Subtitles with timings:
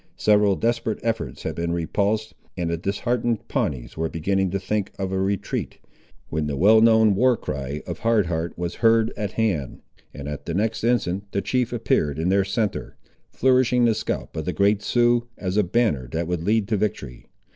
[0.17, 5.11] Several desperate efforts had been repulsed, and the disheartened Pawnees were beginning to think of
[5.11, 5.77] a retreat,
[6.29, 10.47] when the well known war cry of Hard Heart was heard at hand, and at
[10.47, 12.97] the next instant the chief appeared in their centre,
[13.31, 17.27] flourishing the scalp of the Great Sioux, as a banner that would lead to victory.